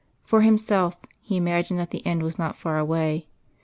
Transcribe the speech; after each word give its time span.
For 0.23 0.41
himself, 0.41 0.99
he 1.21 1.37
imagined 1.37 1.79
that 1.79 1.91
the 1.91 2.03
end 2.07 2.23
was 2.23 2.39
not 2.39 2.57
far 2.57 2.79
away. 2.79 3.27